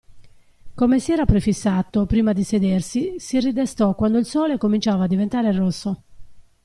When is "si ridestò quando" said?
3.19-4.17